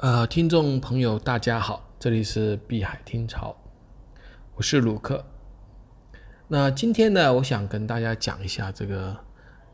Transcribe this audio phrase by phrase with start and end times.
[0.00, 3.54] 呃，听众朋友，大家好，这里是碧海听潮，
[4.54, 5.26] 我是鲁克。
[6.48, 9.14] 那今天呢，我想跟大家讲一下这个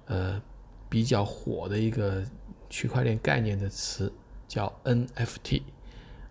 [0.07, 0.43] 呃
[0.89, 2.25] 比较火的一个
[2.69, 4.13] 区块链概念的词，
[4.49, 5.63] 叫 NFT。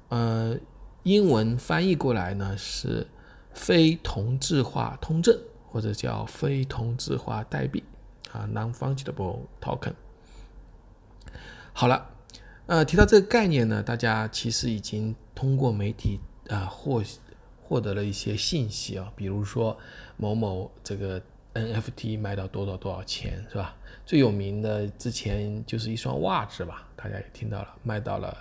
[0.09, 0.57] 呃，
[1.04, 3.07] 英文翻译过来呢是
[3.54, 5.39] 非同质化通证，
[5.71, 7.82] 或者叫非同质化代币
[8.34, 9.93] 啊，non-fungible token。
[11.71, 12.14] 好了。
[12.68, 16.19] 呃，提到这个概念呢，大家其实已经通过媒体
[16.50, 17.04] 啊获
[17.61, 19.78] 获得了一些信息啊，比如说
[20.18, 21.21] 某某这个
[21.54, 23.75] NFT 卖到多少多少钱，是吧？
[24.04, 28.36] 最有名的之前就是一双袜子吧，大家也听到了，卖到了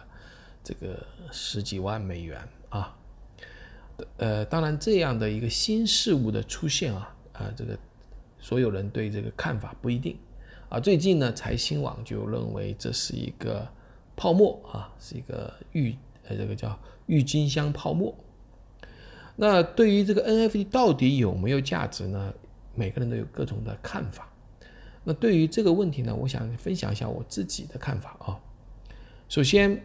[0.63, 2.97] 这个十几万美元啊。
[4.17, 7.79] 呃，当然这样的一个新事物的出现啊，啊，这个
[8.41, 10.19] 所有人对这个看法不一定
[10.71, 10.81] 啊。
[10.81, 13.69] 最近呢，财新网就认为这是一个。
[14.17, 15.95] 泡沫啊，是一个郁
[16.29, 18.15] 呃，这个叫郁金香泡沫。
[19.37, 22.33] 那对于这个 NFT 到底有没有价值呢？
[22.77, 24.33] 每个人都有各种的看法。
[25.05, 28.41] 那对于这个问题呢，我想分享一下我自己的看法啊。
[29.29, 29.85] 首先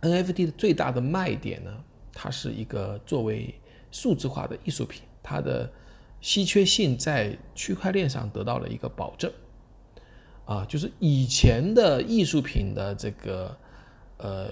[0.00, 3.54] ，NFT 的最大的卖点呢，它是一个作为
[3.90, 5.70] 数字化的艺术品，它的
[6.20, 9.30] 稀缺性在区块链上得到了一个保证。
[10.44, 13.56] 啊，就是以前的艺术品的这个
[14.18, 14.48] 呃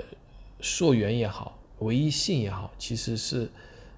[0.60, 3.50] 溯源也好，唯一性也好，其实是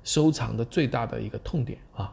[0.03, 2.13] 收藏的最大的一个痛点啊。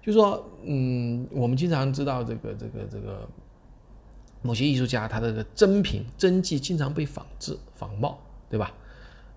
[0.00, 3.28] 就说，嗯，我们经常知道这个这个这个
[4.40, 8.18] 某些艺术家他的真品真迹经常被仿制仿冒，
[8.50, 8.72] 对吧？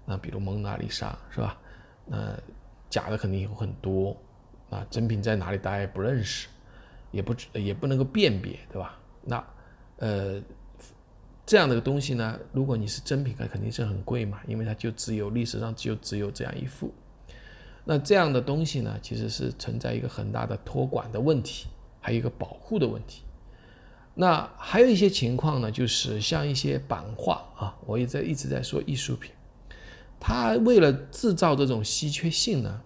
[0.05, 1.57] 那比如蒙娜丽莎是吧？
[2.05, 2.33] 那
[2.89, 4.15] 假的肯定有很多
[4.69, 6.47] 啊，真品在哪里大家也不认识，
[7.11, 8.97] 也不也不能够辨别，对吧？
[9.23, 9.43] 那
[9.97, 10.41] 呃，
[11.45, 16.93] 这样的东西呢，如果你是真品，它肯定是很贵嘛，因为它就只有历史上就只有这样一副。
[17.85, 21.67] 那这样的东西呢，其实是存在一个很大的托管的问题，
[22.01, 23.23] 还有一个保护的问题。
[24.15, 29.31] 那还有一些情况呢，就是像一些版画啊，我也在一直在说艺术品，
[30.19, 32.81] 它为了制造这种稀缺性呢，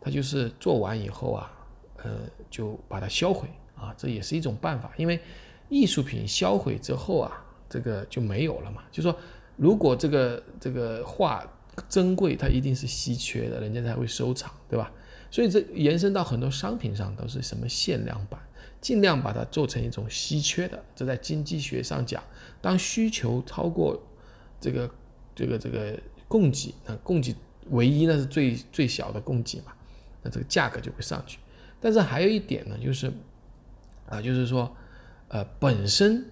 [0.00, 1.50] 它就是做完以后啊，
[2.04, 2.20] 呃，
[2.50, 5.18] 就把它销毁啊，这也是一种办法，因为。
[5.68, 8.82] 艺术品销毁之后啊，这个就没有了嘛。
[8.92, 9.14] 就说
[9.56, 11.44] 如果这个这个画
[11.88, 14.92] 珍贵，它一定是稀缺的，人家才会收藏，对吧？
[15.30, 18.40] 所以这延伸到很多商品上都是什么限量版，
[18.80, 20.82] 尽量把它做成一种稀缺的。
[20.94, 22.22] 这在经济学上讲，
[22.62, 24.00] 当需求超过
[24.60, 24.90] 这个
[25.34, 25.98] 这个这个
[26.28, 27.34] 供给，那供给
[27.70, 29.72] 唯一那是最最小的供给嘛，
[30.22, 31.38] 那这个价格就会上去。
[31.80, 33.12] 但是还有一点呢，就是
[34.08, 34.74] 啊，就是说。
[35.28, 36.24] 呃，本身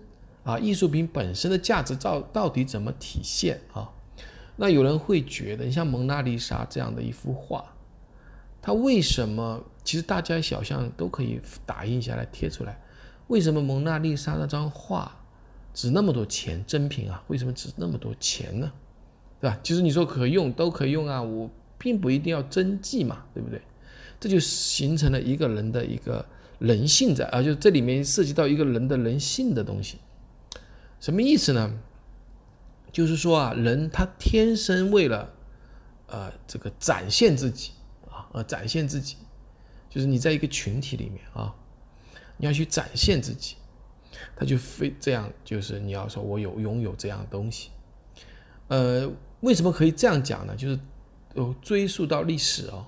[0.44, 3.90] 啊，艺术品本身的价值到到底怎么体现啊？
[4.56, 7.64] 那有人会觉得，你像蒙娜丽莎这样的一幅画，
[8.62, 9.64] 它为什么？
[9.82, 12.80] 其实大家小象都可以打印下来贴出来。
[13.26, 15.24] 为什么蒙娜丽莎那张画
[15.74, 16.64] 值那么多钱？
[16.66, 18.70] 真品啊，为什么值那么多钱呢？
[19.40, 19.58] 对吧？
[19.62, 23.60] 其实你说可用都可以用啊，我并不一定要真迹嘛，对不对？
[24.20, 26.24] 这就形成了一个人的一个。
[26.58, 29.98] 人性在啊，就这里面涉及到一个人的人性的东西，
[31.00, 31.78] 什么意思呢？
[32.92, 35.34] 就是说啊，人他天生为了
[36.06, 37.72] 呃这个展现自己
[38.08, 39.16] 啊，呃展现自己，
[39.90, 41.54] 就是你在一个群体里面啊，
[42.36, 43.56] 你要去展现自己，
[44.36, 47.70] 他就非这样，就是你要说我有拥有这样的东西，
[48.68, 49.10] 呃，
[49.40, 50.54] 为什么可以这样讲呢？
[50.54, 50.78] 就是
[51.34, 52.86] 有追溯到历史哦。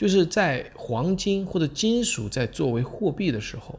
[0.00, 3.78] 就是在黄金或者金属在作为货币的时候，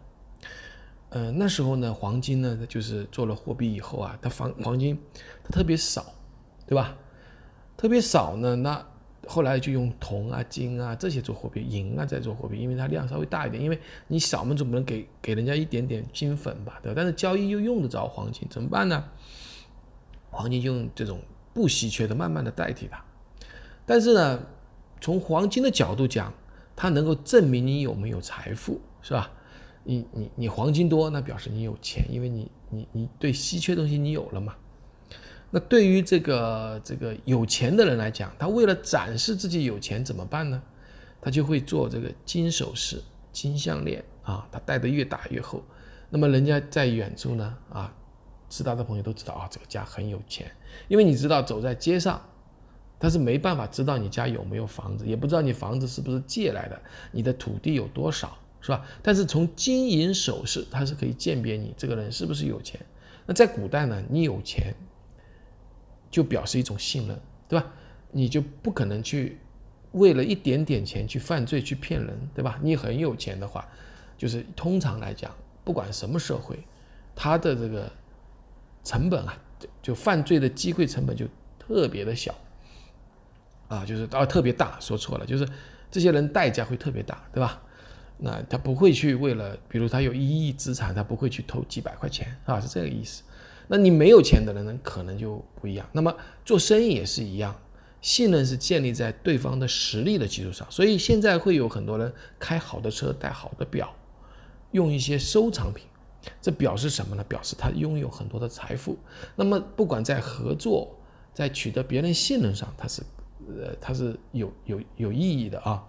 [1.09, 4.95] 呃，那时候呢，黄金呢，就是做了货币以后啊，它黄黄金
[5.43, 6.13] 它特别少，
[6.67, 6.95] 对吧？
[7.75, 8.87] 特别少呢，那
[9.25, 13.63] 后来就用铜啊、金啊这些做货币，银啊在做货币，因为它量稍微大一点。
[13.63, 16.93] 因为你少嘛，总不能给给人家一点点金粉吧，对吧？
[16.95, 19.03] 但是交易又用得着黄金，怎么办呢？
[20.29, 21.19] 黄金就用这种
[21.51, 23.03] 不稀缺的，慢慢的代替它。
[23.87, 24.39] 但是呢？
[25.01, 26.31] 从黄金的角度讲，
[26.75, 29.31] 它能够证明你有没有财富，是吧？
[29.83, 34.55] 你你你黄金多，那表示你有钱，因为你你你对稀缺东西你有了嘛。
[35.49, 40.61] 那对于这个这个有钱的人来讲，他为了展示自己有钱怎么办呢？
[41.19, 43.01] 他就会做这个金首饰、
[43.31, 45.63] 金项链啊，他戴的越大越厚。
[46.11, 47.91] 那么人家在远处呢啊，
[48.49, 50.49] 知道的朋友都知道啊，这个家很有钱，
[50.87, 52.21] 因为你知道走在街上。
[53.01, 56.79] 他是没办法知道你家有没有房子，也不知道你房子是不是借来的，
[57.11, 58.85] 你的土地有多少，是吧？
[59.01, 62.79] 但是从金银首饰，它是可以鉴别你这个人是不是有钱。
[63.25, 64.73] 那在古代呢，你有钱，
[66.11, 67.19] 就表示一种信任，
[67.49, 67.73] 对吧？
[68.11, 69.39] 你就不可能去
[69.93, 72.59] 为了一点点钱去犯罪去骗人，对吧？
[72.61, 73.67] 你很有钱的话，
[74.17, 75.33] 就是通常来讲，
[75.63, 76.59] 不管什么社会，
[77.15, 77.91] 它的这个
[78.83, 81.25] 成本啊，就就犯罪的机会成本就
[81.57, 82.35] 特别的小，
[83.71, 85.47] 啊，就是啊特别大，说错了，就是
[85.89, 87.61] 这些人代价会特别大，对吧？
[88.17, 93.23] 那他不会去为了，比如他有一亿资产，他不会去投几百块钱啊，是这个意思。
[93.69, 95.87] 那你没有钱的人呢，可能就不一样。
[95.93, 96.13] 那么
[96.43, 97.55] 做生意也是一样，
[98.01, 100.67] 信任是建立在对方的实力的基础上。
[100.69, 103.95] 所以现在会有很多人开好的车、戴好的表，
[104.71, 105.85] 用一些收藏品，
[106.41, 107.23] 这表示什么呢？
[107.23, 108.97] 表示他拥有很多的财富。
[109.37, 110.99] 那么不管在合作、
[111.33, 113.01] 在取得别人信任上，他是
[113.59, 115.83] 呃它是有有有意义的啊，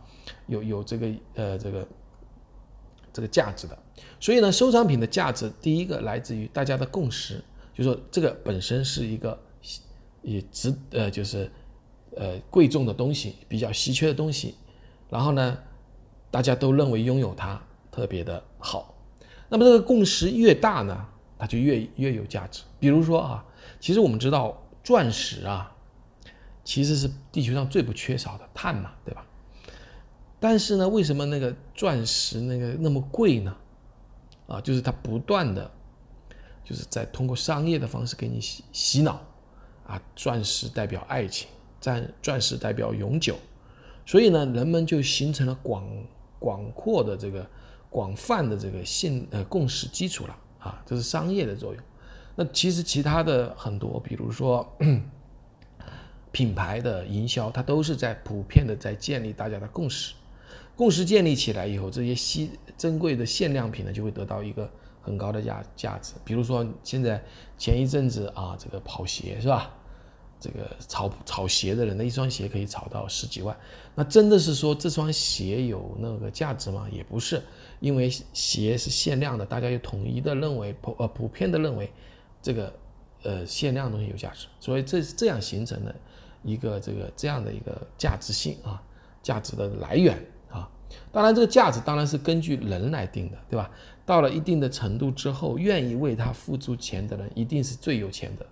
[0.46, 1.86] 有有这个呃这个。
[3.14, 3.78] 这个价值的，
[4.18, 7.44] 所以呢，收藏品的价值，第一个来自于大家的共识，
[7.74, 9.38] 就说这个本身是一个
[10.22, 11.50] 也值呃，就是
[12.16, 14.54] 呃贵重的东西，比较稀缺的东西，
[15.10, 15.58] 然后呢，
[16.30, 18.94] 大家都认为拥有它特别的好，
[19.50, 21.06] 那么这个共识越大呢，
[21.38, 22.62] 它就越越有价值。
[22.80, 23.44] 比如说啊，
[23.78, 25.71] 其实我们知道钻石啊，
[26.64, 29.26] 其实是地球上最不缺少的碳嘛，对吧？
[30.38, 33.56] 但是呢，为什么那个钻石那个那么贵呢？
[34.48, 35.70] 啊，就是它不断的，
[36.64, 39.20] 就是在通过商业的方式给你洗洗脑，
[39.86, 41.48] 啊，钻石代表爱情，
[41.80, 43.36] 钻钻石代表永久，
[44.04, 45.86] 所以呢，人们就形成了广
[46.38, 47.48] 广阔的这个
[47.88, 51.82] 广泛的这个信呃共识基础了啊，这是商业的作用。
[52.34, 54.66] 那其实其他的很多，比如说
[56.32, 60.14] 品牌的营销，它都是在普遍的在建立大家的共识。
[60.74, 64.68] 共识建立起来以后，这些稀珍贵的限量品呢，就会得到一个
[65.02, 66.14] 很高的价价值。
[66.24, 67.22] 比如说，现在
[67.58, 69.72] 前一阵子啊，这个跑鞋是吧？
[70.40, 73.56] 这个炒炒鞋的人，那一双鞋可以炒到十几万。
[73.94, 76.88] 那真的是说这双鞋有那个价值吗？
[76.90, 77.40] 也不是，
[77.78, 81.92] 因为鞋是限量的，大家又统一的认为普呃普遍的认为
[82.40, 82.74] 这个
[83.22, 85.94] 呃限量东西有价值，所以这是这样形成的
[86.42, 88.82] 一个这个这样的一个价值性啊，
[89.22, 90.16] 价值的来源
[90.50, 90.68] 啊。
[91.10, 93.70] 当然，这个价值当然是根据人来定的，对吧？
[94.04, 98.44] 到了一定的程度之后，愿意为他付出钱的人，一定是最有钱的。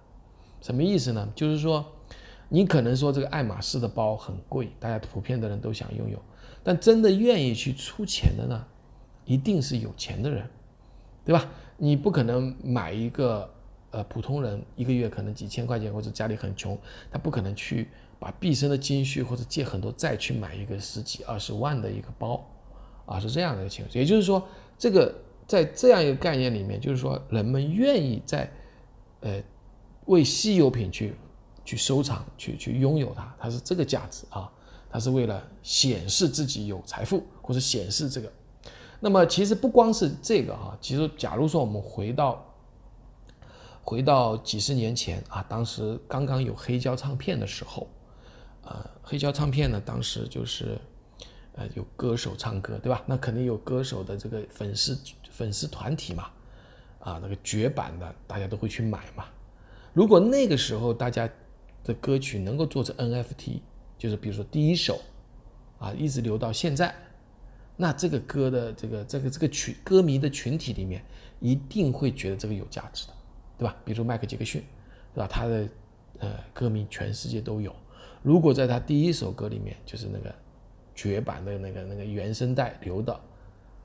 [0.61, 1.28] 什么意思呢？
[1.34, 1.84] 就是说，
[2.49, 6.23] 你可能说这个爱马仕的包很贵，大家普遍的人都想拥有，
[6.62, 8.64] 但真的愿意去出钱的呢，
[9.25, 10.49] 一定是有钱的人，
[11.25, 11.49] 对吧？
[11.76, 13.52] 你不可能买一个
[13.90, 16.78] 呃普通人一个月可能几千块钱，或者家里很穷，
[17.10, 17.88] 他不可能去。
[18.20, 22.46] 把毕生的积蓄或者借很多债去买一个十几二十万的一个包，
[23.06, 23.96] 啊，是这样的一个情况。
[23.96, 24.46] 也就是说，
[24.76, 25.10] 这个
[25.46, 28.52] 在这样一个概念里面，就是说人们愿意在，
[29.20, 29.42] 呃，
[30.04, 31.14] 为稀有品去
[31.64, 34.52] 去收藏、去去拥有它，它是这个价值啊，
[34.90, 38.31] 它是为了显示自己有财富或者显示这个。
[39.00, 42.50] 那么其实不光是这个啊，其实假如说我们回到
[43.90, 47.88] 回到几十年前啊，当时刚刚有黑胶唱片的时候。
[48.62, 50.78] 呃，黑胶唱片呢，当时就是，
[51.54, 53.02] 呃，有歌手唱歌，对吧？
[53.04, 54.96] 那肯定有歌手的这个粉丝
[55.32, 56.31] 粉丝团体嘛，
[57.00, 59.25] 啊，那个绝版的，大家都会去买嘛。
[59.92, 61.28] 如果那个时候大家
[61.82, 63.59] 的歌曲能够做成 NFT，
[63.99, 65.00] 就是比如说第一首，
[65.80, 66.94] 啊，一直留到现在，
[67.76, 71.04] 那这个歌的这个这个这个群歌迷的群体里面，
[71.40, 73.14] 一定会觉得这个有价值的，
[73.61, 73.76] 对吧？
[73.85, 74.64] 比如迈克杰克逊，
[75.14, 75.29] 对吧？
[75.31, 75.69] 他的
[76.19, 77.71] 呃歌迷全世界都有。
[78.23, 80.35] 如果在他第一首歌里面，就是那个
[80.95, 83.21] 绝版的那个那个原声带留的，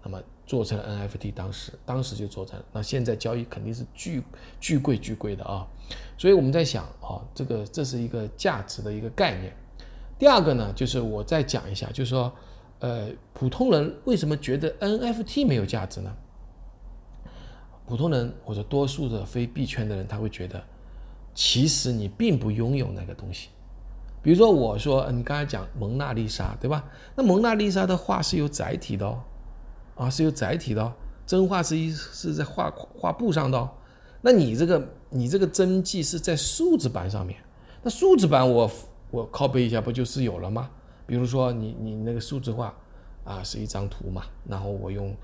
[0.01, 4.23] 那么做成 NFT，当时当时就做成，那现在交易肯定是巨
[4.61, 5.67] 巨贵巨贵的啊，
[6.17, 9.53] 所以我们在想啊，这个这是一个价值的一个概念。
[10.17, 12.33] 第二个呢，就是我再讲一下，就是说，
[12.79, 16.15] 呃，普通人为什么觉得 NFT 没有价值呢？
[17.87, 20.61] 普通人或者多数的非币圈的人，他会觉得，
[21.33, 23.49] 其实你并不拥有那个东西。
[24.21, 26.83] 比如说，我说你刚才讲蒙娜丽莎，对吧？
[27.15, 29.21] 那蒙娜丽莎的画是有载体的哦，
[29.95, 30.91] 啊，是有载体的哦，
[31.27, 33.69] 真画是一是在画画布上的哦。
[34.21, 37.39] 那你这个你这个真迹是在数字版上面，
[37.83, 38.71] 那数字版我
[39.11, 40.71] 我拷贝一下不就是有了吗？
[41.05, 42.73] 比如说你你那个数字画
[43.23, 45.15] 啊是一张图嘛，然后我用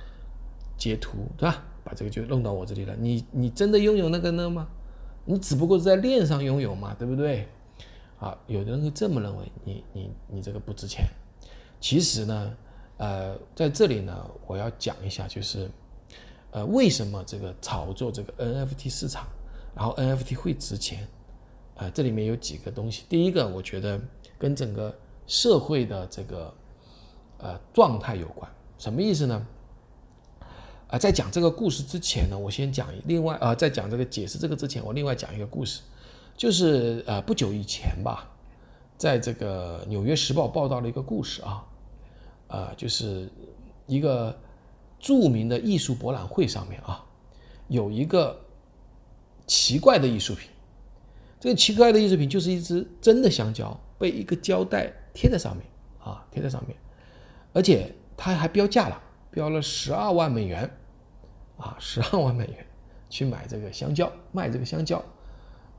[0.77, 2.95] 截图对吧，把这个就弄到我这里了。
[2.95, 4.67] 你你真的拥有那个呢吗？
[5.25, 7.47] 你只不过是在链上拥有嘛，对不对？
[8.19, 11.05] 啊，有的人会这么认为，你你你这个不值钱。
[11.79, 12.57] 其实呢，
[12.97, 15.69] 呃，在这里呢，我要讲一下，就是，
[16.51, 19.27] 呃，为什么这个炒作这个 NFT 市场，
[19.75, 21.07] 然后 NFT 会值钱，
[21.75, 23.03] 啊，这里面有几个东西。
[23.09, 23.99] 第一个，我觉得
[24.37, 24.95] 跟整个
[25.25, 26.53] 社会的这个
[27.39, 28.51] 呃状态有关。
[28.77, 29.47] 什么意思呢？
[30.91, 35.81] 啊，在讲这个故事之前呢，我先讲另外啊，在讲这个解释这个之前，我另外讲一个故事，
[36.35, 38.29] 就是呃不久以前吧，
[38.97, 41.65] 在这个《纽约时报》报道了一个故事啊，
[42.49, 43.29] 啊，就是
[43.87, 44.37] 一个
[44.99, 47.05] 著名的艺术博览会上面啊，
[47.69, 48.37] 有一个
[49.47, 50.49] 奇怪的艺术品，
[51.39, 55.65] 这个奇怪的艺术品就是一只真的香蕉被一个胶带贴在上面
[56.03, 56.75] 啊，贴在上面，
[57.53, 60.69] 而且它还标价了，标了十二万美元。
[61.61, 62.65] 啊， 十二万美元
[63.09, 65.01] 去买这个香蕉，卖这个香蕉，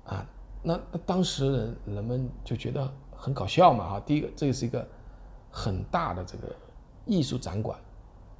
[0.04, 0.24] 啊，
[0.62, 4.86] 那那当时人人们就觉得很搞笑嘛，啊，第一个这个是一个
[5.50, 6.54] 很大的这个
[7.04, 7.78] 艺术展馆，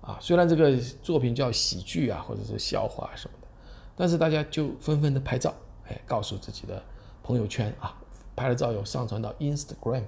[0.01, 3.49] 啊，虽然这个作品叫喜剧啊，或者是笑话什么的，
[3.97, 5.53] 但是大家就纷纷的拍照，
[5.89, 6.81] 哎，告诉自己的
[7.23, 7.97] 朋友圈啊，
[8.37, 10.05] 拍了照又上传到 Instagram，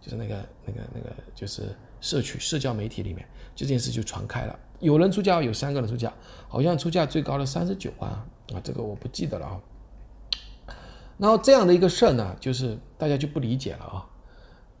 [0.00, 4.58] 就是那个那个那个就是社区社交媒体里面，这件事就传开了。
[4.80, 6.12] 有人出价，有三个人出价，
[6.48, 8.24] 好像出价最高的三十九万啊，
[8.62, 9.60] 这个我不记得了啊。
[11.18, 14.06] 然后这样的一个事儿呢，就是大家就不理解了啊。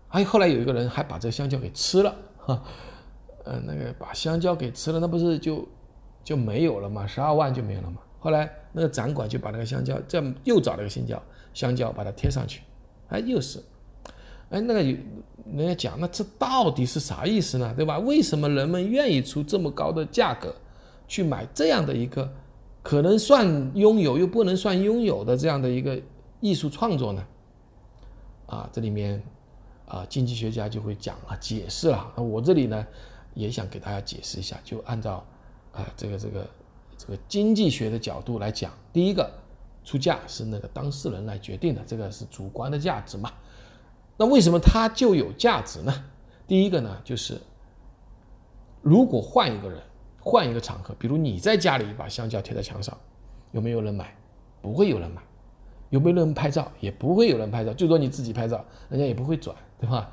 [0.08, 2.62] 还后来有一个人还把这个香蕉给吃了，哈，
[3.44, 5.66] 呃，那个把香蕉给吃了，那不是就
[6.22, 7.06] 就没有了吗？
[7.06, 8.00] 十二万就没有了吗？
[8.20, 12.62] 后来那个展馆就把那个香蕉，这样又找了个香蕉，香蕉把它贴上去，
[13.08, 13.62] 哎，又是。
[14.50, 17.74] 哎，那个人家讲，那这到底是啥意思呢？
[17.76, 17.98] 对吧？
[17.98, 20.54] 为什么人们愿意出这么高的价格
[21.06, 22.30] 去买这样的一个
[22.82, 26.00] 可能算拥有又不能算拥有的这样的一个
[26.40, 27.26] 艺术创作呢？
[28.46, 29.22] 啊，这里面
[29.86, 32.12] 啊，经济学家就会讲啊，解释了。
[32.16, 32.86] 那我这里呢，
[33.34, 35.24] 也想给大家解释一下，就按照
[35.72, 36.46] 啊这个这个
[36.96, 39.30] 这个经济学的角度来讲，第一个
[39.84, 43.30] 出价是那个当事人来决定的，这个是主观的价值嘛。
[44.18, 46.04] 那为什么它就有价值呢？
[46.46, 47.40] 第一个呢，就是
[48.82, 49.80] 如果换一个人，
[50.20, 52.94] 换一个场合，比如你在家里把香蕉贴在墙上，
[53.52, 54.14] 有没有人买？
[54.60, 55.22] 不会有人买。
[55.90, 56.70] 有没有人拍照？
[56.80, 57.72] 也不会有人拍照。
[57.72, 60.10] 最多你自己拍照，人家也不会转，对吧？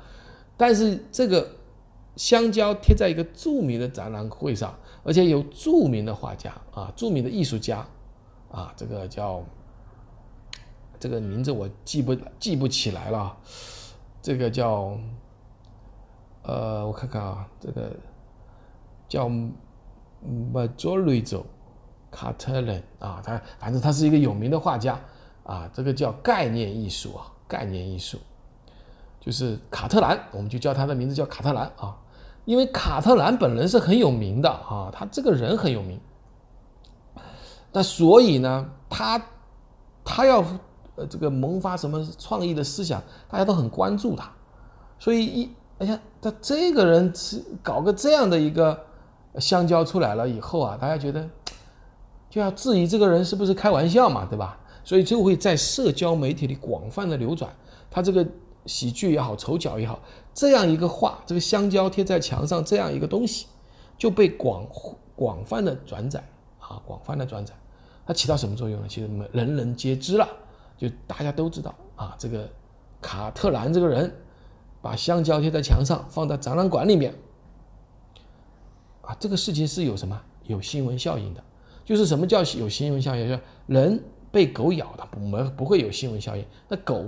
[0.56, 1.46] 但是这个
[2.16, 7.86] 香蕉贴在一个著名的展览会上，而且有著名的画家啊，著名的艺术家
[8.50, 9.44] 啊，这个叫
[10.98, 13.36] 这个名字我记不记不起来了。
[14.26, 14.98] 这个叫，
[16.42, 17.92] 呃，我看看啊，这个
[19.06, 19.28] 叫
[20.52, 21.44] Majorizo
[22.10, 24.98] Catalan 啊，他反正他是一个有名的画家
[25.44, 28.18] 啊，这个叫概念艺术啊，概念艺术，
[29.20, 31.96] 就是卡特兰，我们就叫他的名字叫卡特兰啊，
[32.46, 36.00] 因为卡特兰本人是很有名的啊，他这个人很有名，
[37.70, 39.22] 那所以呢，他
[40.04, 40.44] 他要。
[40.96, 44.30] 呃，这个萌发什么创意的思想，大家都很关注他，
[44.98, 48.78] 所以一哎呀，他这个人是搞个这样的一个
[49.38, 51.28] 香蕉出来了以后啊，大家觉得
[52.30, 54.58] 就要质疑这个人是不是开玩笑嘛，对吧？
[54.82, 57.50] 所以就会在社交媒体里广泛的流转。
[57.90, 58.26] 他这个
[58.64, 59.98] 喜剧也好，丑角也好，
[60.32, 63.46] 这样一个画，这个香蕉贴在墙上这样一个东西，
[63.98, 64.66] 就被广
[65.14, 66.26] 广泛的转载
[66.58, 67.52] 啊，广泛的转载。
[68.06, 68.86] 它起到什么作用呢？
[68.88, 70.26] 其实人人皆知了。
[70.78, 72.46] 就大家都知道啊，这个
[73.00, 74.14] 卡特兰这个人
[74.82, 77.14] 把香蕉贴在墙上，放在展览馆里面
[79.00, 81.42] 啊，这个事情是有什么有新闻效应的？
[81.84, 83.26] 就是什么叫有新闻效应？
[83.26, 86.44] 就是人被狗咬了，不没不会有新闻效应。
[86.68, 87.06] 那狗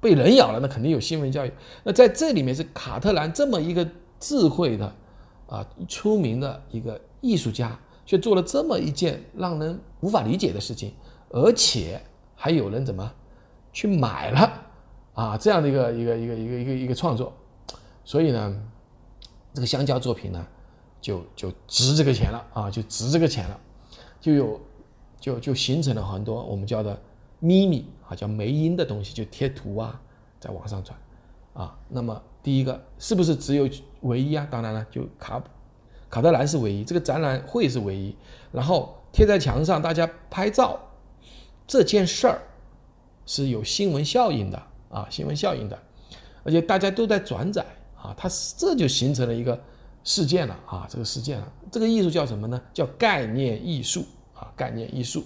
[0.00, 1.52] 被人咬了，那肯定有新闻效应。
[1.82, 3.84] 那在这里面是卡特兰这么一个
[4.20, 4.94] 智慧的
[5.48, 7.76] 啊出名的一个艺术家，
[8.06, 10.94] 却做了这么一件让人无法理解的事情，
[11.30, 12.00] 而且。
[12.42, 13.12] 还有人怎么
[13.70, 14.50] 去买了
[15.12, 15.36] 啊？
[15.36, 17.30] 这样的一个一个一个一个一个一个创作，
[18.02, 18.62] 所以呢，
[19.52, 20.46] 这个香蕉作品呢，
[21.02, 23.60] 就就值这个钱了啊，就值这个钱了，
[24.18, 24.58] 就有
[25.20, 26.98] 就就形成了很多我们叫的
[27.40, 30.00] 咪咪啊，叫梅音的东西，就贴图啊，
[30.40, 30.98] 在网上传
[31.52, 31.78] 啊。
[31.90, 33.68] 那么第一个是不是只有
[34.00, 34.48] 唯一啊？
[34.50, 35.42] 当然了，就卡
[36.08, 38.16] 卡特兰是唯一，这个展览会是唯一，
[38.50, 40.80] 然后贴在墙上，大家拍照。
[41.70, 42.42] 这件事儿
[43.24, 45.78] 是有新闻效应的啊，新闻效应的，
[46.42, 47.64] 而且大家都在转载
[47.96, 49.56] 啊，它这就形成了一个
[50.02, 52.60] 事件了啊，这个事件了，这个艺术叫什么呢？
[52.74, 55.22] 叫概念艺术啊，概念艺术，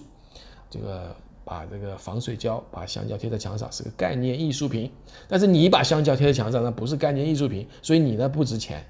[0.69, 4.91] 这个把这个防水胶把香蕉贴在墙上是个概念艺术品，
[5.27, 8.85] 但是你把香蕉贴在墙上那不是概念艺术品，所以你呢不值钱。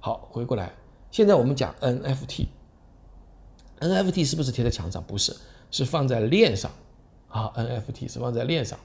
[0.00, 0.74] 好，回过来，
[1.12, 5.00] 现在我们讲 NFT，NFT 是不是贴在墙上？
[5.04, 5.36] 不是，
[5.70, 6.68] 是放在链上。
[7.36, 8.78] 啊，NFT 是放在链上，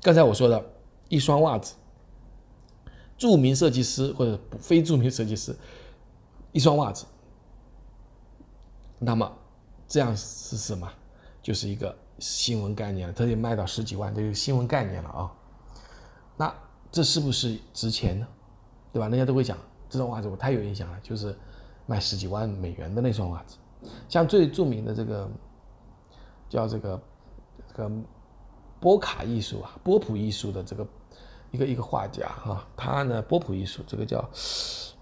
[0.00, 0.64] 刚才我说的
[1.08, 1.74] 一双袜子，
[3.18, 5.54] 著名设计师或者非著名设计师
[6.52, 7.04] 一双袜子，
[8.98, 9.30] 那么
[9.86, 10.90] 这样是什么？
[11.42, 15.32] 就是一个新闻概念了，它就卖到十几万，这就新闻概念了啊。
[16.36, 16.54] 那
[16.90, 18.26] 这是不是值钱呢？
[18.92, 19.08] 对吧？
[19.08, 19.56] 人家都会讲
[19.88, 21.36] 这双袜子我太有印象了，就是
[21.84, 23.56] 卖十几万美元的那双袜子。
[24.08, 25.30] 像最著名的这个
[26.48, 27.00] 叫这个
[27.76, 27.90] 个
[28.80, 30.86] 波卡艺术啊，波普艺术的这个
[31.50, 34.28] 一个一个画家啊，他呢波普艺术这个叫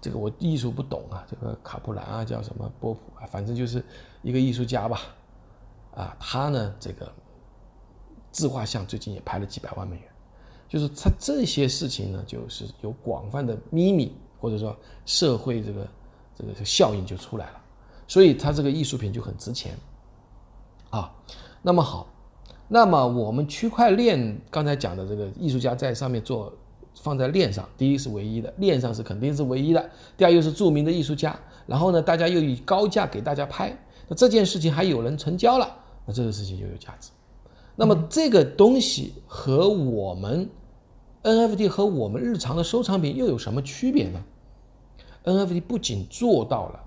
[0.01, 3.83] 这个我艺术不懂啊，这个卡普兰啊叫什么波普啊，反正就是
[4.21, 5.01] 一个艺术家吧。
[5.95, 7.09] 啊，他呢这个
[8.29, 10.11] 自画像最近也拍了几百万美元，
[10.67, 15.87] 就是他这些事情呢，就是有广泛的秘密或者说社会这个
[16.35, 17.61] 这个效应就出来了。
[18.07, 19.75] 所以他这个艺术品就很值钱，
[20.89, 21.11] 啊，
[21.61, 22.07] 那么好，
[22.67, 26.51] 那么我们区块链刚才讲的这个艺术家在上面做，
[27.01, 37.09] 放在链上，第一是唯一的，链上是肯定是唯一的，第二又是著名的艺术家，然后呢，大家又以高价给大家拍，那这件事情还有人成交了，那这个事情就有价值。
[37.75, 40.49] 那么这个东西和我们
[41.23, 44.23] NFT 和我们日常的收藏品又有什么区别呢
[45.25, 46.79] ？NFT 不仅做到了。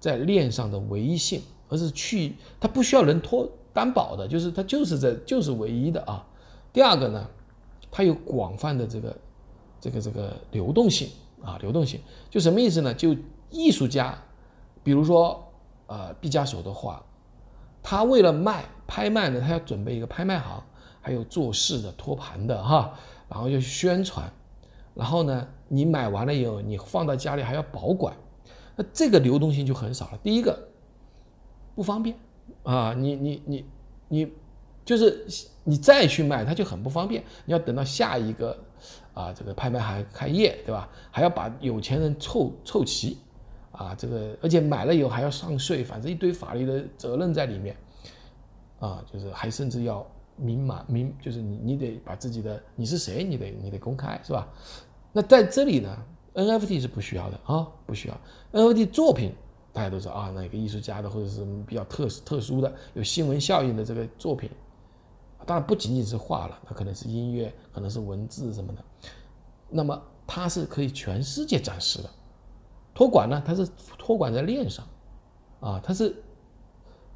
[0.00, 6.26] 在链上的唯一性，而是去它不需要人托担保的，就是它就是在就是唯一的啊。
[6.72, 7.26] 第二个呢，
[7.90, 9.16] 它有广泛的这个
[9.80, 11.08] 这个这个流动性
[11.42, 12.92] 啊，流动性就什么意思呢？
[12.94, 13.14] 就
[13.50, 14.16] 艺术家，
[14.82, 15.52] 比如说
[15.86, 17.02] 呃毕加索的画，
[17.82, 20.62] 他为了卖拍卖呢，他要准备一个拍卖行，
[21.00, 22.92] 还有做事的托盘的哈，
[23.28, 24.30] 然后要宣传，
[24.94, 28.14] 然后呢你买完了以后，你放到家里还要保管。
[28.76, 30.18] 那这个流动性就很少了。
[30.22, 30.68] 第一个
[31.74, 32.16] 不方便
[32.62, 33.64] 啊，你你你
[34.08, 34.32] 你
[34.84, 35.26] 就是
[35.64, 37.22] 你再去卖，它就很不方便。
[37.44, 38.56] 你要等到下一个
[39.14, 40.88] 啊，这个拍卖行开业，对吧？
[41.10, 43.18] 还要把有钱人凑凑齐
[43.72, 47.76] 啊，这个而且买了以后还要上税，反正一堆法律的责任在里面
[48.80, 50.06] 啊，就是还甚至要
[50.36, 54.48] 明码明，就是你你得把自己的你是谁，你得你得公开，是吧？
[55.12, 55.96] 那在这里呢
[56.34, 58.20] ？NFT 是不需要的啊，不需要。
[58.52, 59.32] NFT 作品
[59.72, 64.50] 大家都知道啊，哪个艺术家的或者是比较特特殊的、有新闻效应的这个作品，
[65.46, 68.84] 当然不仅仅是画了，它可能是音乐，可能是文字什么的。
[69.68, 72.10] 那么它是可以全世界展示的。
[72.94, 74.86] 托管呢，它是托管在链上
[75.60, 76.14] 啊，它是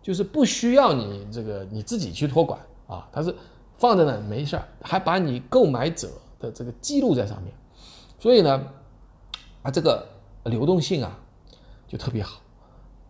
[0.02, 3.34] 就是不需要你这个你自己去托管啊，它是
[3.78, 7.52] 放在那没事儿，还把你购买者的这个记录在上面，
[8.18, 8.68] 所以呢。
[9.62, 10.04] 啊，这个
[10.42, 11.16] 流动性啊，
[11.86, 12.41] 就特别好。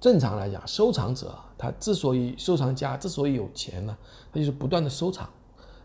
[0.03, 3.97] 正常来讲，收藏者他之所以收藏家之所以有钱呢，
[4.33, 5.31] 他就是不断的收藏，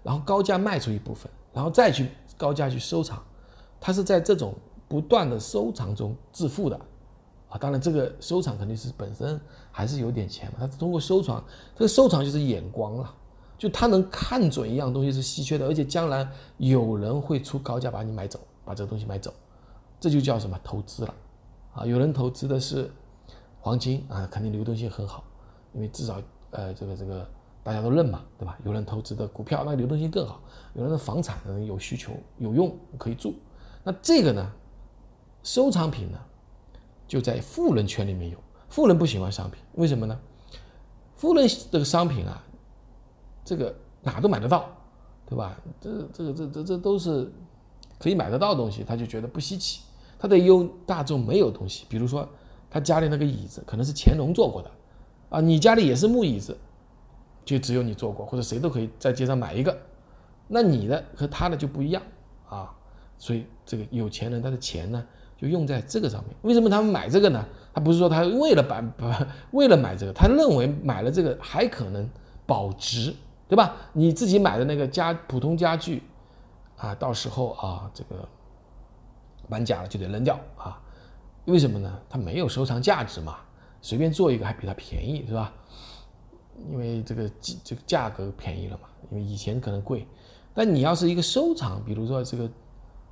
[0.01, 3.23] 然后高价卖出一部分，然后再去高价去收藏，
[3.80, 4.56] 他是在这种
[4.88, 6.75] 不断的收藏中致富的。
[7.49, 9.39] 啊，当然这个收藏肯定是本身
[9.71, 11.43] 还是有点钱嘛，他通过收藏，
[11.75, 13.15] 这个收藏就是眼光了，
[13.56, 16.27] 就他能看准一样东西是稀缺的，而且将来
[16.58, 19.32] 有人会出高价把你买走，把这个东西买走。
[19.99, 21.13] 这就叫什么投资了，
[21.75, 22.91] 啊，有人投资的是
[23.60, 25.24] 黄金啊，肯定流动性很好，
[25.74, 27.30] 因为至少呃这个这个
[27.63, 28.58] 大家都认嘛，对吧？
[28.63, 30.39] 有人投资的股票，那流动性更好。
[30.74, 33.34] 有人的房产可能有需求有用可以住，
[33.84, 34.52] 那这个呢，
[35.43, 36.20] 收藏品呢，
[37.08, 38.38] 就在富人圈里面有。
[38.70, 40.20] 富人不喜欢商品，为什么呢？
[41.15, 42.43] 富人这个商品啊，
[43.43, 44.70] 这个哪都买得到，
[45.26, 45.58] 对吧？
[45.82, 47.32] 这这个这这这都是
[47.98, 49.82] 可以买得到的东西，他就觉得不稀奇。
[50.20, 52.28] 他得用大众没有东西，比如说
[52.69, 54.71] 他家里那个椅子可能是乾隆坐过的，
[55.30, 56.58] 啊，你家里也是木椅子，
[57.45, 59.77] 就只有你坐过，或者谁都可以在街上买一个，
[60.47, 62.01] 那你的和他的就不一样
[62.49, 62.73] 啊，
[63.17, 65.03] 所以这个有钱人他的钱呢
[65.38, 66.36] 就用在这个上面。
[66.41, 67.45] 为什么他们买这个呢？
[67.73, 72.10] 他不是说他为了把把为了买这个，他认为买了这个还可能
[72.45, 73.13] 保值，
[73.47, 73.75] 对吧？
[73.93, 76.03] 你自己买的那个家普通家具
[76.75, 78.27] 啊，到时候啊这个。
[79.49, 80.77] 搬家了就得扔掉啊？
[81.47, 81.99] 为什么呢？
[82.10, 83.38] 它没有收藏价值嘛，
[83.81, 85.53] 随便做一个还比它便宜是吧？
[86.69, 87.29] 因为这个
[87.63, 90.07] 这个价格便宜了嘛，因为以前可能贵。
[90.53, 92.49] 但你要是一个收藏，比如说这个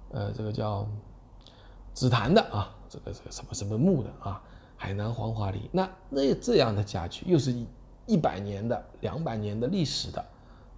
[0.10, 0.88] 呃这个叫
[1.93, 4.41] 紫檀的啊，这个这个什么什么木的啊，
[4.76, 7.67] 海南黄花梨，那那这样的家具又是一
[8.08, 10.26] 一百年的、两百年的历史的，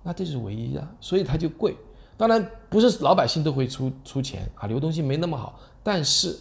[0.04, 1.76] 那这是唯一的，所以它就贵。
[2.18, 5.60] 当然不是老百姓都会出出钱啊，流动性没那么好。
[5.82, 6.38] 但是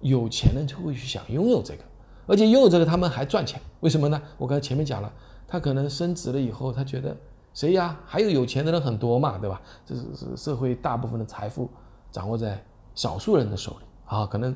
[0.00, 1.82] 有钱人就会去想拥有这个，
[2.26, 3.60] 而且拥有这个他们还赚钱。
[3.80, 4.20] 为什么呢？
[4.38, 5.12] 我刚才前面讲了，
[5.46, 7.16] 他可能升值了以后，他觉得
[7.54, 7.98] 谁呀？
[8.04, 9.60] 还有有钱的人很多嘛，对吧？
[9.84, 11.68] 这是是社会大部分的财富
[12.10, 12.62] 掌握在
[12.94, 14.54] 少数人的手里啊，可能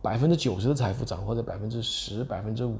[0.00, 2.76] 百分之九十的财富掌握在百分之十、百分之五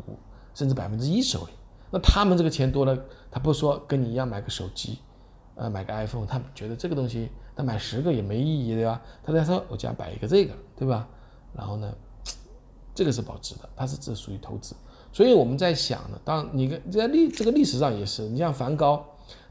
[0.54, 1.52] 甚至百分之一手里。
[1.90, 2.96] 那他们这个钱多了，
[3.30, 4.98] 他不说跟你一样买个手机，
[5.54, 9.00] 呃，买个 iPhone，他觉得这个东西他买十个也没意义对吧？
[9.22, 11.08] 他在说我家摆一个这个，对吧？
[11.56, 11.92] 然后呢，
[12.94, 14.74] 这个是保值的，它是这属于投资。
[15.12, 19.02] 所以我们在想呢，当你跟在历这个历史上也是，你像梵高，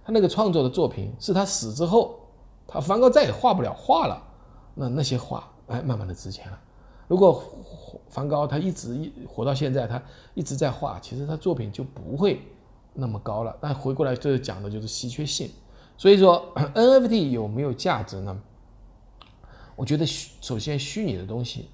[0.04, 2.20] 他那个创作的作品是他死之后，
[2.68, 4.22] 他梵高再也画不了画了，
[4.76, 6.60] 那那些画哎慢慢的值钱了。
[7.08, 7.44] 如果
[8.10, 10.02] 梵高他一直一活到现在，他
[10.34, 12.42] 一直在画，其实他作品就不会
[12.94, 13.58] 那么高了。
[13.60, 15.50] 但回过来就讲的就是稀缺性。
[15.98, 18.40] 所以说 NFT 有没有价值呢？
[19.76, 21.70] 我觉得虚首先虚拟的东西，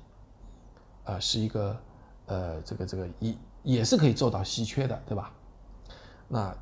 [1.04, 1.78] 啊是一个
[2.28, 5.32] 呃这个这个也也是可以做到稀缺的，对吧？
[6.28, 6.56] 那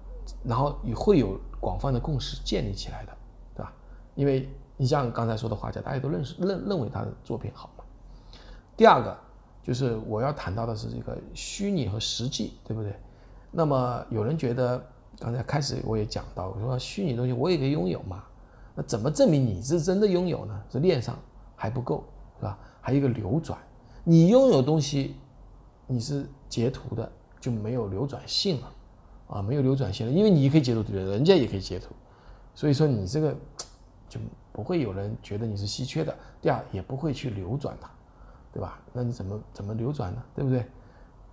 [0.43, 3.17] 然后也会有广泛的共识建立起来的，
[3.56, 3.73] 对吧？
[4.15, 7.84] 因为你像刚才说的画家，大家都认识认认为他的作品好嘛。
[8.78, 9.17] 第二个
[9.62, 12.95] 就是我要谈到的是这个虚拟和实际，对不对？
[13.52, 14.82] 那么有人觉得，
[15.19, 18.23] 刚才开始我也讲到，我说虚拟东西我也可以拥有嘛？
[18.75, 20.63] 那怎么证明你是真的拥有呢？
[20.71, 21.17] 是链上
[21.56, 22.04] 还不够，
[22.38, 22.58] 是吧？
[22.80, 23.60] 还有一个流转，
[24.04, 25.16] 你拥有东西，
[25.88, 28.72] 你是截图的就没有流转性了，
[29.28, 31.04] 啊，没有流转性了，因为你可以截图，对不对？
[31.12, 31.90] 人家也可以截图，
[32.54, 33.36] 所以说你这个
[34.08, 34.20] 就
[34.52, 36.16] 不会有人觉得你是稀缺的。
[36.42, 37.90] 第二，也不会去流转它。
[38.52, 38.82] 对吧？
[38.94, 40.24] 那你怎么怎么流转呢？
[40.34, 40.66] 对不对？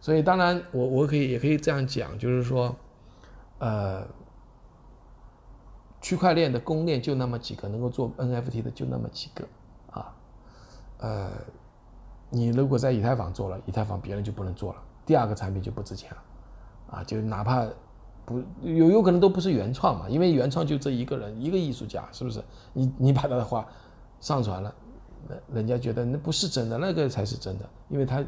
[0.00, 2.76] 所以当然，我我可以也可以这样讲，就是说，
[3.58, 4.06] 呃，
[6.02, 9.48] 区块链的公链就那么几个，能够做 NFT 的就那么几个
[9.90, 10.14] 啊。
[10.98, 11.30] 呃，
[12.30, 17.04] 你如果在以太坊做了，以太坊别人就不能做了，第二个产品就不值钱了啊。
[17.04, 17.66] 就哪怕
[18.24, 22.42] 不有有可能都不是原创嘛，因为原创就这一个人一个艺术家，是不是？
[22.72, 23.66] 你你把他的画
[24.20, 24.74] 上传了。
[25.52, 28.22] 人家觉得那不是真的，那个才是真的，因为他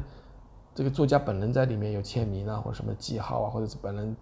[0.75, 4.13] 这个作家本人在里面有签名啊，或者什么记号啊，或者是本人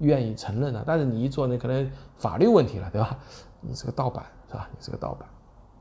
[0.00, 0.84] 愿意承认啊。
[0.86, 3.16] 但是你一做，那可能法律问题了，对吧？
[3.62, 4.68] 你是个盗版，是吧？
[4.70, 5.26] 你是个盗版。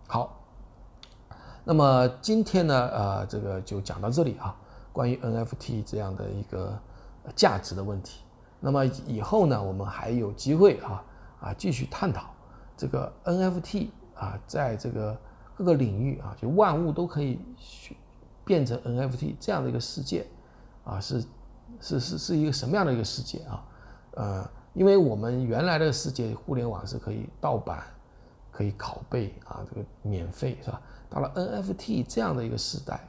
[0.08, 0.39] 好，
[1.65, 4.56] 那么今天呢，呃，这个就讲到这里啊，
[4.93, 6.80] 关于 NFT 这样的一个
[7.36, 8.21] 价值的问题。
[8.62, 11.04] 那么以后呢，我们还有机会啊
[11.41, 12.30] 啊继续探讨
[12.78, 15.17] 这个 NFT 啊，在这个。
[15.58, 17.39] 各个领域啊，就万物都可以
[18.43, 20.28] 变成 NFT 这样的一个世界，
[20.84, 21.23] 啊，是
[21.80, 23.63] 是是是一个什么样的一个世界啊？
[24.15, 27.86] 呃，因为我们原来的世界互联网是可以盗版、
[28.51, 30.82] 可以拷贝啊，这个免费是吧？
[31.10, 33.08] 到了 NFT 这样的一个时代，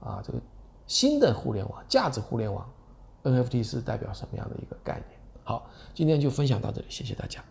[0.00, 0.40] 啊，这个
[0.86, 2.68] 新的互联网、价值互联网
[3.24, 5.18] ，NFT 是代表什么样的一个概念？
[5.44, 7.42] 好，今天就分享到这里，谢谢大家。